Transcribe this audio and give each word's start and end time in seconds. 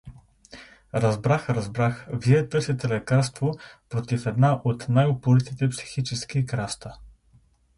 —Разбрах, 1.03 1.49
разбрах, 1.49 2.07
вие 2.13 2.49
търсите 2.49 2.89
лекарство 2.89 3.53
против 3.89 4.25
една 4.25 4.61
от 4.63 4.85
най-упоритите 4.89 5.69
психически 5.69 6.45
краста. 6.45 6.97